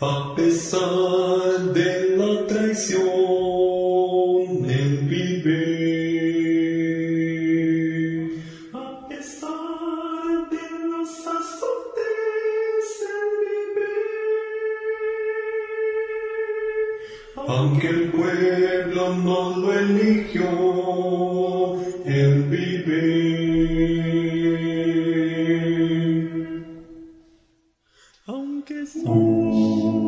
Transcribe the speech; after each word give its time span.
A 0.00 0.34
pesar 0.34 1.72
de 1.74 2.16
la 2.16 2.46
traición, 2.48 3.04
él 4.68 4.98
vive. 5.08 5.62
A 8.72 9.08
pesar 9.08 10.50
de 10.50 10.64
los 10.88 11.10
azotes, 11.26 12.86
él 13.18 13.30
vive. 13.46 13.98
Aunque 17.36 17.86
el 17.88 18.02
pueblo 18.10 19.14
no 19.14 19.56
lo 19.58 19.72
eligió. 19.72 21.57
Aunque 28.26 28.86
solo 28.86 30.07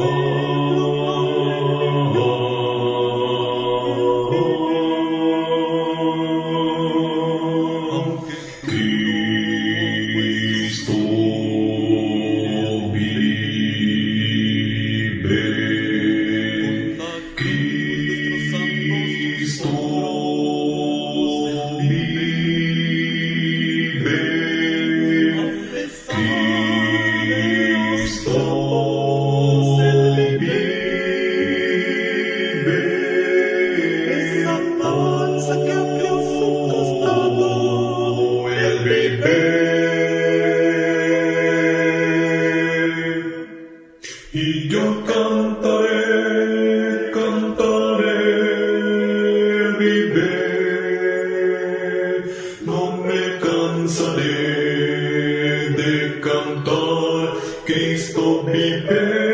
el 0.00 0.27
cantar, 56.20 57.34
Cristo 57.66 58.44
vive. 58.44 59.28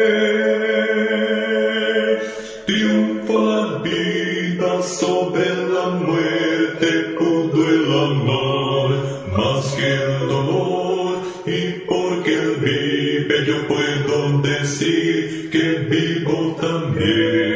Triunfa 2.67 3.33
la 3.33 3.83
vida 3.83 4.83
sobre 4.83 5.47
la 5.73 5.87
muerte, 5.91 6.87
pudo 7.19 7.69
el 7.69 7.93
amar 8.07 8.91
más 9.37 9.65
que 9.75 9.95
el 9.95 10.29
dolor. 10.29 11.19
Y 11.47 11.61
porque 11.87 12.35
él 12.35 12.57
vive, 12.61 13.45
yo 13.47 13.67
puedo 13.69 14.41
decir 14.43 15.51
que 15.51 15.65
vivo 15.89 16.57
también. 16.61 17.54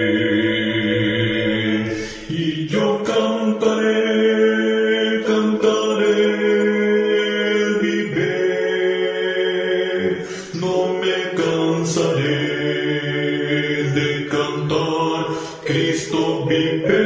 Cristo 15.64 16.46
vive. 16.46 17.04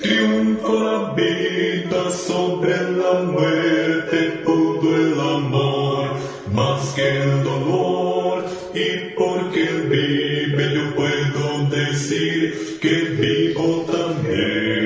Triunfa 0.00 0.72
la 0.72 1.14
vida 1.14 2.10
sobre 2.10 2.74
la 3.00 3.22
muerte, 3.22 4.42
pudo 4.44 4.96
el 4.96 5.20
amor 5.20 6.16
más 6.52 6.92
que 6.94 7.08
el 7.08 7.44
dolor. 7.44 8.44
Y 8.74 9.14
porque 9.16 9.64
vive, 9.88 10.74
yo 10.74 10.94
puedo 10.96 11.68
decir 11.70 12.78
que 12.80 12.94
vivo 13.22 13.86
también. 13.92 14.81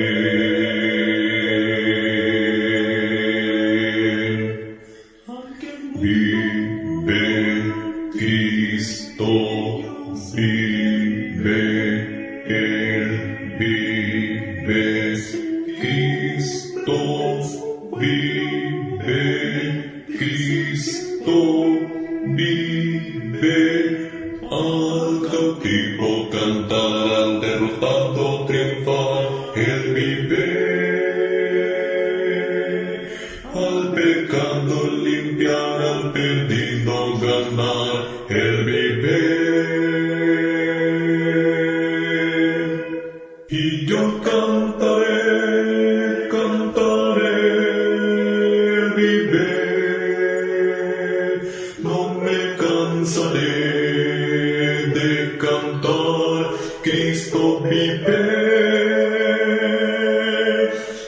Al 25.37 25.43
cautivo 25.43 26.29
cantar, 26.29 27.05
al 27.21 27.41
derrotado 27.41 28.45
triunfar, 28.45 29.25
Él 29.55 29.93
vive. 29.93 30.45
Al 33.53 33.93
pecado 33.93 34.89
limpiar, 35.03 35.81
al 35.81 36.11
perdido 36.11 37.17
ganar, 37.19 38.07
Él 38.29 38.65
vive. 38.65 39.47
Y 43.49 43.85
yo 43.85 44.21
cantaré, 44.21 46.27
cantaré, 46.29 47.39
vive. 48.95 49.47
No 51.83 52.13
me 52.21 52.55
cansaré 52.57 53.76
Cristo 56.89 57.59
vive. 57.69 58.17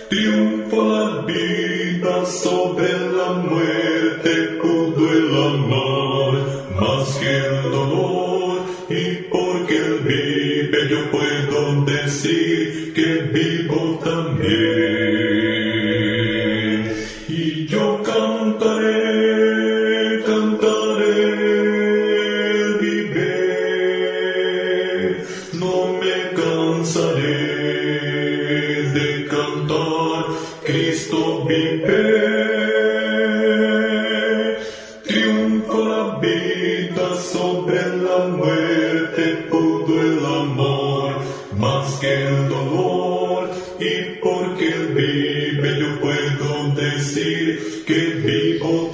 Triunfa 0.09 0.75
la 0.75 1.21
vida 1.21 2.25
sobre 2.25 2.91
la 3.17 3.29
muerte, 3.47 4.29
pudo 4.61 5.09
el 5.09 5.29
amar 5.49 6.33
más 6.81 7.15
que 7.19 7.31
el 7.37 7.71
dolor. 7.71 8.59
Y 8.89 9.03
porque 9.31 9.77
él 9.77 9.99
vive, 10.03 10.89
yo 10.89 11.11
puedo 11.11 11.85
decir 11.85 12.58
de 28.99 29.25
cantar, 29.27 30.25
Cristo 30.65 31.45
vive. 31.45 32.01
Triunfa 35.07 35.77
la 35.93 36.19
vida 36.19 37.07
sobre 37.33 37.79
la 38.05 38.19
muerte, 38.39 39.23
pudo 39.49 39.93
el 40.01 40.19
amor 40.41 41.11
más 41.57 41.87
que 42.01 42.13
el 42.27 42.49
dolor. 42.49 43.49
Y 43.79 44.19
porque 44.21 44.65
Él 44.67 44.87
vive 44.99 45.79
yo 45.79 45.99
puedo 46.01 46.49
decir 46.75 47.83
que 47.87 47.99
vivo 48.25 48.91